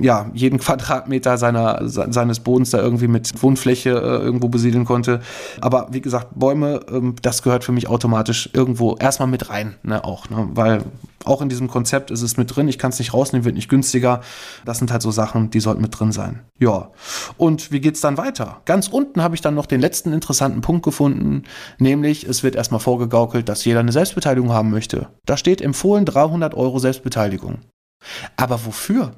[0.00, 5.20] ja, jeden Quadratmeter seiner seiner, seines Bodens da irgendwie mit Wohnfläche äh, irgendwo besiedeln konnte.
[5.60, 10.04] Aber wie gesagt, Bäume, ähm, das gehört für mich automatisch irgendwo erstmal mit rein, ne,
[10.04, 10.82] auch, ne, weil
[11.24, 12.68] auch in diesem Konzept ist es mit drin.
[12.68, 14.20] Ich kann es nicht rausnehmen, wird nicht günstiger.
[14.66, 16.40] Das sind halt so Sachen, die sollten mit drin sein.
[16.58, 16.90] Ja.
[17.38, 18.60] Und wie geht's dann weiter?
[18.66, 21.44] Ganz unten habe ich dann noch den letzten interessanten Punkt gefunden,
[21.78, 25.08] nämlich es wird erstmal vorgegaukelt, dass jeder eine Selbstbeteiligung haben möchte.
[25.24, 27.60] Da steht empfohlen 300 Euro Selbstbeteiligung.
[28.36, 29.14] Aber wofür?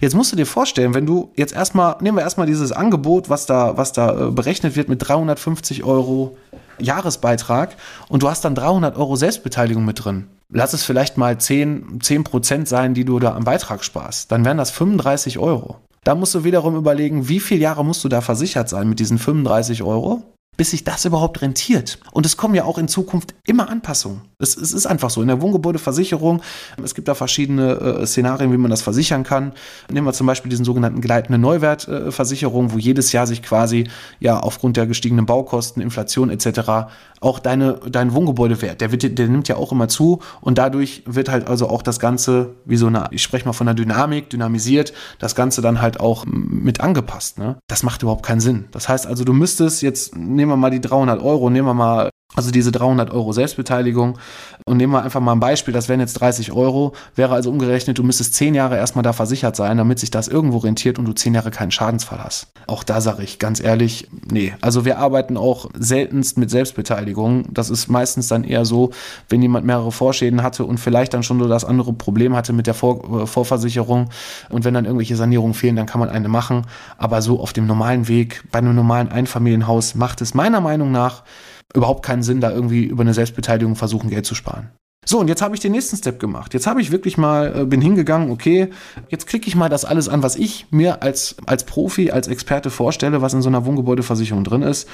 [0.00, 3.46] Jetzt musst du dir vorstellen, wenn du jetzt erstmal, nehmen wir erstmal dieses Angebot, was
[3.46, 6.36] da, was da äh, berechnet wird mit 350 Euro
[6.78, 7.76] Jahresbeitrag
[8.08, 10.28] und du hast dann 300 Euro Selbstbeteiligung mit drin.
[10.50, 14.32] Lass es vielleicht mal 10, 10 Prozent sein, die du da am Beitrag sparst.
[14.32, 15.76] Dann wären das 35 Euro.
[16.04, 19.18] Da musst du wiederum überlegen, wie viele Jahre musst du da versichert sein mit diesen
[19.18, 20.22] 35 Euro?
[20.58, 21.98] Bis sich das überhaupt rentiert.
[22.10, 24.22] Und es kommen ja auch in Zukunft immer Anpassungen.
[24.40, 25.22] Es, es ist einfach so.
[25.22, 26.42] In der Wohngebäudeversicherung,
[26.82, 29.52] es gibt da verschiedene äh, Szenarien, wie man das versichern kann.
[29.90, 33.84] Nehmen wir zum Beispiel diesen sogenannten gleitende Neuwertversicherung, äh, wo jedes Jahr sich quasi
[34.18, 36.90] ja aufgrund der gestiegenen Baukosten, Inflation etc.
[37.20, 41.28] auch deine, dein Wohngebäudewert, der, wird, der nimmt ja auch immer zu und dadurch wird
[41.28, 44.92] halt also auch das Ganze, wie so eine, ich spreche mal von der Dynamik, dynamisiert,
[45.20, 47.38] das Ganze dann halt auch mit angepasst.
[47.38, 47.58] Ne?
[47.68, 48.64] Das macht überhaupt keinen Sinn.
[48.72, 51.74] Das heißt also, du müsstest jetzt, nehmen nehmen wir mal die 300 Euro, nehmen wir
[51.74, 54.16] mal also diese 300 Euro Selbstbeteiligung
[54.64, 57.98] und nehmen wir einfach mal ein Beispiel, das wären jetzt 30 Euro, wäre also umgerechnet,
[57.98, 61.12] du müsstest 10 Jahre erstmal da versichert sein, damit sich das irgendwo rentiert und du
[61.12, 62.46] 10 Jahre keinen Schadensfall hast.
[62.68, 64.54] Auch da sage ich ganz ehrlich, nee.
[64.60, 67.46] Also wir arbeiten auch seltenst mit Selbstbeteiligung.
[67.52, 68.90] Das ist meistens dann eher so,
[69.28, 72.68] wenn jemand mehrere Vorschäden hatte und vielleicht dann schon so das andere Problem hatte mit
[72.68, 74.10] der Vor äh, Vorversicherung
[74.48, 76.66] und wenn dann irgendwelche Sanierungen fehlen, dann kann man eine machen.
[76.98, 81.24] Aber so auf dem normalen Weg, bei einem normalen Einfamilienhaus macht es meiner Meinung nach
[81.74, 84.70] überhaupt keinen Sinn, da irgendwie über eine Selbstbeteiligung versuchen, Geld zu sparen.
[85.06, 86.52] So, und jetzt habe ich den nächsten Step gemacht.
[86.52, 88.68] Jetzt habe ich wirklich mal, äh, bin hingegangen, okay,
[89.08, 92.68] jetzt klicke ich mal das alles an, was ich mir als, als Profi, als Experte
[92.68, 94.86] vorstelle, was in so einer Wohngebäudeversicherung drin ist.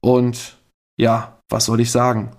[0.00, 0.56] Und
[0.96, 2.30] ja, was soll ich sagen?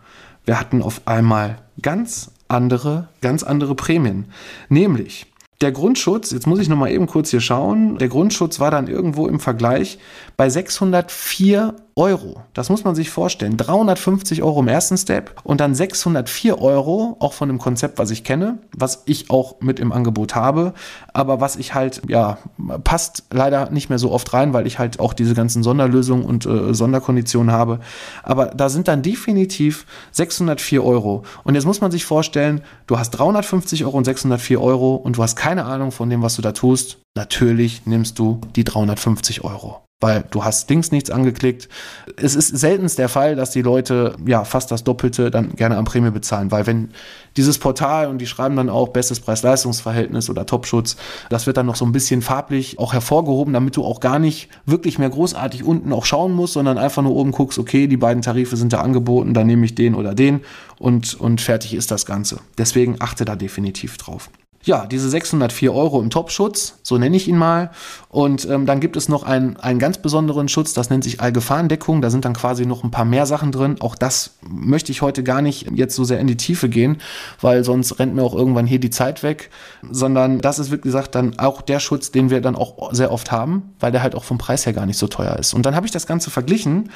[0.46, 4.32] Wir hatten auf einmal ganz andere, ganz andere Prämien.
[4.70, 5.26] Nämlich
[5.60, 8.88] der Grundschutz, jetzt muss ich noch mal eben kurz hier schauen, der Grundschutz war dann
[8.88, 10.00] irgendwo im Vergleich
[10.38, 12.44] bei 604 Euro.
[12.54, 13.58] Das muss man sich vorstellen.
[13.58, 18.24] 350 Euro im ersten Step und dann 604 Euro, auch von dem Konzept, was ich
[18.24, 20.74] kenne, was ich auch mit im Angebot habe,
[21.14, 22.38] aber was ich halt, ja,
[22.84, 26.46] passt leider nicht mehr so oft rein, weil ich halt auch diese ganzen Sonderlösungen und
[26.46, 27.80] äh, Sonderkonditionen habe.
[28.22, 31.24] Aber da sind dann definitiv 604 Euro.
[31.44, 35.24] Und jetzt muss man sich vorstellen, du hast 350 Euro und 604 Euro und du
[35.24, 37.00] hast keine Ahnung von dem, was du da tust.
[37.16, 41.70] Natürlich nimmst du die 350 Euro weil du hast links nichts angeklickt.
[42.18, 45.86] Es ist selten der Fall, dass die Leute ja fast das Doppelte dann gerne am
[45.86, 46.90] Prämie bezahlen, weil wenn
[47.36, 50.98] dieses Portal und die schreiben dann auch bestes Preis-Leistungs-Verhältnis oder Topschutz,
[51.30, 54.50] das wird dann noch so ein bisschen farblich auch hervorgehoben, damit du auch gar nicht
[54.66, 58.22] wirklich mehr großartig unten auch schauen musst, sondern einfach nur oben guckst, okay, die beiden
[58.22, 60.42] Tarife sind da angeboten, dann nehme ich den oder den
[60.78, 62.40] und, und fertig ist das Ganze.
[62.58, 64.30] Deswegen achte da definitiv drauf
[64.68, 67.72] ja, diese 604 Euro im Topschutz, so nenne ich ihn mal.
[68.10, 72.02] Und ähm, dann gibt es noch einen, einen ganz besonderen Schutz, das nennt sich Allgefahrendeckung.
[72.02, 73.78] Da sind dann quasi noch ein paar mehr Sachen drin.
[73.80, 76.98] Auch das möchte ich heute gar nicht jetzt so sehr in die Tiefe gehen,
[77.42, 79.50] weil sonst rennt mir auch irgendwann hier die Zeit weg.
[79.90, 83.32] Sondern das ist, wie gesagt, dann auch der Schutz, den wir dann auch sehr oft
[83.32, 85.54] haben, weil der halt auch vom Preis her gar nicht so teuer ist.
[85.54, 86.92] Und dann habe ich das Ganze verglichen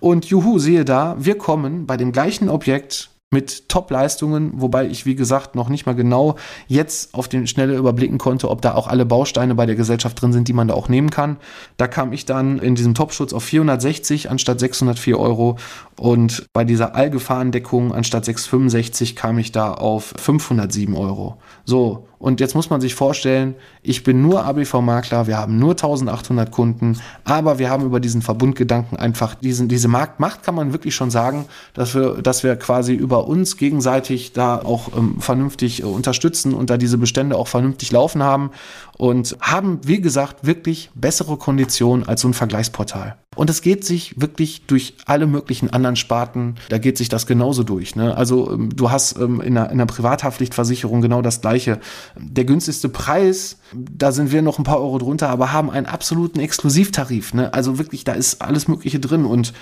[0.00, 5.16] und juhu, sehe da, wir kommen bei dem gleichen Objekt mit Top-Leistungen, wobei ich, wie
[5.16, 6.36] gesagt, noch nicht mal genau
[6.68, 10.32] jetzt auf den Schnelle überblicken konnte, ob da auch alle Bausteine bei der Gesellschaft drin
[10.32, 11.38] sind, die man da auch nehmen kann.
[11.76, 15.56] Da kam ich dann in diesem Top-Schutz auf 460 anstatt 604 Euro
[15.98, 21.38] und bei dieser Allgefahrendeckung anstatt 665 kam ich da auf 507 Euro.
[21.64, 26.50] So, und jetzt muss man sich vorstellen, ich bin nur ABV-Makler, wir haben nur 1800
[26.50, 31.10] Kunden, aber wir haben über diesen Verbundgedanken einfach diesen, diese Marktmacht, kann man wirklich schon
[31.10, 36.54] sagen, dass wir, dass wir quasi über uns gegenseitig da auch ähm, vernünftig äh, unterstützen
[36.54, 38.50] und da diese Bestände auch vernünftig laufen haben
[38.98, 43.16] und haben, wie gesagt, wirklich bessere Konditionen als so ein Vergleichsportal.
[43.36, 47.62] Und es geht sich wirklich durch alle möglichen anderen Sparten, da geht sich das genauso
[47.62, 47.94] durch.
[47.94, 48.16] Ne?
[48.16, 51.78] Also ähm, du hast ähm, in, einer, in einer Privathaftpflichtversicherung genau das gleiche.
[52.18, 56.40] Der günstigste Preis, da sind wir noch ein paar Euro drunter, aber haben einen absoluten
[56.40, 57.34] Exklusivtarif.
[57.34, 57.52] Ne?
[57.52, 59.26] Also wirklich, da ist alles Mögliche drin.
[59.26, 59.52] Und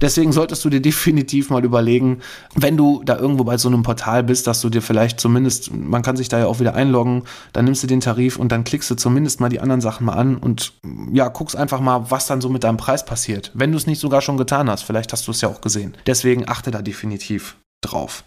[0.00, 2.18] deswegen solltest du dir definitiv mal überlegen,
[2.56, 6.02] wenn du da irgendwo bei so einem Portal bist, dass du dir vielleicht zumindest, man
[6.02, 7.22] kann sich da ja auch wieder einloggen,
[7.52, 10.14] dann nimmst du den Tarif und dann klickst du zumindest mal die anderen Sachen mal
[10.14, 10.72] an und
[11.12, 13.50] ja, guckst einfach mal, was dann so mit deinem Preis passiert passiert.
[13.54, 15.96] Wenn du es nicht sogar schon getan hast, vielleicht hast du es ja auch gesehen.
[16.06, 18.24] Deswegen achte da definitiv drauf.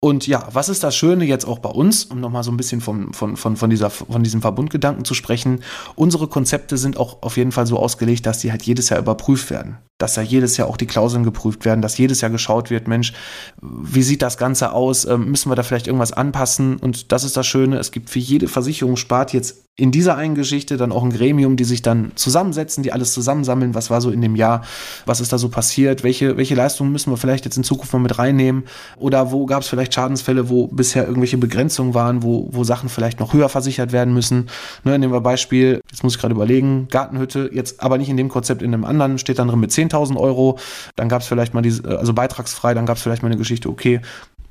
[0.00, 2.80] Und ja, was ist das Schöne jetzt auch bei uns, um nochmal so ein bisschen
[2.80, 5.62] von, von, von, von, dieser, von diesem Verbundgedanken zu sprechen?
[5.94, 9.50] Unsere Konzepte sind auch auf jeden Fall so ausgelegt, dass die halt jedes Jahr überprüft
[9.50, 12.86] werden dass ja jedes Jahr auch die Klauseln geprüft werden, dass jedes Jahr geschaut wird,
[12.86, 13.12] Mensch,
[13.60, 15.06] wie sieht das Ganze aus?
[15.06, 16.76] Ähm, müssen wir da vielleicht irgendwas anpassen?
[16.76, 20.78] Und das ist das Schöne, es gibt für jede Versicherungsspart jetzt in dieser einen Geschichte
[20.78, 24.22] dann auch ein Gremium, die sich dann zusammensetzen, die alles zusammensammeln, was war so in
[24.22, 24.62] dem Jahr,
[25.04, 27.98] was ist da so passiert, welche, welche Leistungen müssen wir vielleicht jetzt in Zukunft mal
[27.98, 28.64] mit reinnehmen
[28.96, 33.20] oder wo gab es vielleicht Schadensfälle, wo bisher irgendwelche Begrenzungen waren, wo, wo Sachen vielleicht
[33.20, 34.48] noch höher versichert werden müssen.
[34.84, 38.30] Ne, nehmen wir Beispiel, jetzt muss ich gerade überlegen, Gartenhütte, jetzt aber nicht in dem
[38.30, 40.58] Konzept, in einem anderen steht dann drin mit 10 10.000 Euro,
[40.96, 43.68] dann gab es vielleicht mal diese, also beitragsfrei, dann gab es vielleicht mal eine Geschichte,
[43.68, 44.00] okay,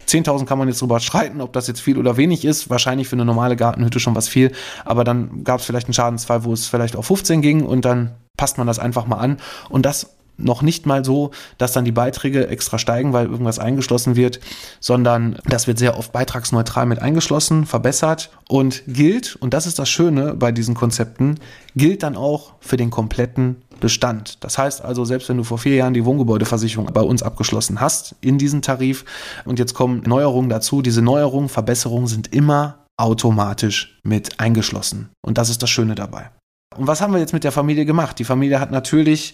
[0.08, 2.70] 10.000 kann man jetzt drüber streiten, ob das jetzt viel oder wenig ist.
[2.70, 4.52] Wahrscheinlich für eine normale Gartenhütte schon was viel.
[4.84, 8.12] Aber dann gab es vielleicht einen Schadensfall, wo es vielleicht auf 15 ging und dann
[8.38, 9.38] passt man das einfach mal an.
[9.70, 14.16] Und das noch nicht mal so, dass dann die Beiträge extra steigen, weil irgendwas eingeschlossen
[14.16, 14.40] wird,
[14.80, 19.90] sondern das wird sehr oft beitragsneutral mit eingeschlossen, verbessert und gilt, und das ist das
[19.90, 21.40] Schöne bei diesen Konzepten,
[21.76, 24.44] gilt dann auch für den kompletten Bestand.
[24.44, 28.16] Das heißt also, selbst wenn du vor vier Jahren die Wohngebäudeversicherung bei uns abgeschlossen hast
[28.22, 29.06] in diesen Tarif
[29.46, 35.10] und jetzt kommen Neuerungen dazu, diese Neuerungen, Verbesserungen sind immer automatisch mit eingeschlossen.
[35.22, 36.30] Und das ist das Schöne dabei.
[36.78, 38.20] Und was haben wir jetzt mit der Familie gemacht?
[38.20, 39.34] Die Familie hat natürlich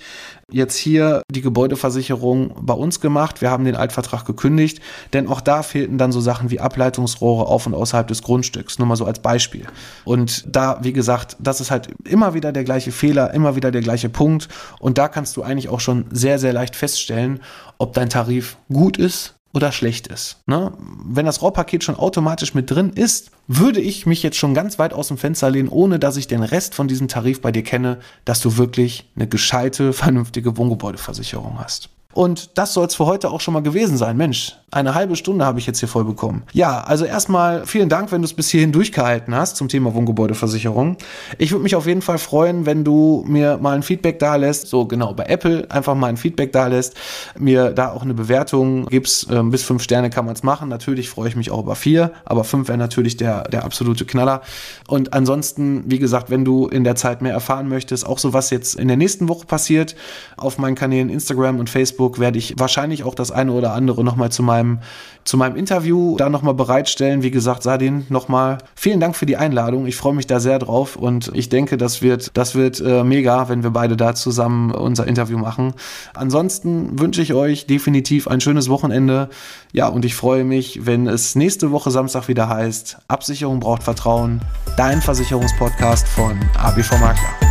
[0.52, 3.42] jetzt hier die Gebäudeversicherung bei uns gemacht.
[3.42, 4.80] Wir haben den Altvertrag gekündigt,
[5.14, 8.78] denn auch da fehlten dann so Sachen wie Ableitungsrohre auf und außerhalb des Grundstücks.
[8.78, 9.66] Nur mal so als Beispiel.
[10.06, 13.82] Und da, wie gesagt, das ist halt immer wieder der gleiche Fehler, immer wieder der
[13.82, 14.48] gleiche Punkt.
[14.80, 17.42] Und da kannst du eigentlich auch schon sehr, sehr leicht feststellen,
[17.80, 20.38] ob dein Tarif gut ist oder schlecht ist.
[20.46, 20.72] Ne?
[20.78, 24.94] Wenn das Rohrpaket schon automatisch mit drin ist, würde ich mich jetzt schon ganz weit
[24.94, 28.00] aus dem Fenster lehnen, ohne dass ich den Rest von diesem Tarif bei dir kenne,
[28.26, 31.90] dass du wirklich eine gescheite, vernünftige Wohngebäudeversicherung hast.
[32.14, 34.18] Und das soll es für heute auch schon mal gewesen sein.
[34.18, 36.44] Mensch, eine halbe Stunde habe ich jetzt hier voll bekommen.
[36.54, 40.96] Ja, also erstmal vielen Dank, wenn du es bis hierhin durchgehalten hast zum Thema Wohngebäudeversicherung.
[41.38, 44.68] Ich würde mich auf jeden Fall freuen, wenn du mir mal ein Feedback da lässt,
[44.68, 46.96] so genau bei Apple einfach mal ein Feedback da lässt,
[47.38, 49.28] mir da auch eine Bewertung gibst.
[49.30, 50.70] Ähm, bis fünf Sterne kann man es machen.
[50.70, 54.42] Natürlich freue ich mich auch über vier, aber fünf wäre natürlich der, der absolute Knaller.
[54.88, 58.50] Und ansonsten, wie gesagt, wenn du in der Zeit mehr erfahren möchtest, auch so was
[58.52, 59.96] jetzt in der nächsten Woche passiert,
[60.38, 64.32] auf meinen Kanälen Instagram und Facebook werde ich wahrscheinlich auch das eine oder andere nochmal
[64.32, 64.80] zu meinem,
[65.24, 67.24] zu meinem Interview da nochmal bereitstellen.
[67.24, 69.86] Wie gesagt, Sadin, nochmal vielen Dank für die Einladung.
[69.86, 73.50] Ich freue mich da sehr drauf und ich denke, das wird, das wird äh, mega,
[73.50, 75.74] wenn wir beide da zusammen unser Interview machen.
[76.14, 79.30] Ansonsten wünsche ich euch definitiv ein schönes Wochenende.
[79.72, 84.42] Ja, und ich freue mich, wenn es nächste Woche Samstag wieder heißt, Absicherung braucht Vertrauen,
[84.78, 87.51] dein Versicherungspodcast von ABV Makler.